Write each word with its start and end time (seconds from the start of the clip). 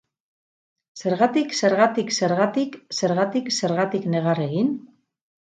Zergatik, 1.03 1.53
zergatik, 1.67 2.09
zergatik, 2.15 2.79
zergatik, 3.01 3.53
zergatik 3.61 4.09
negar 4.17 4.45
egin? 4.49 4.75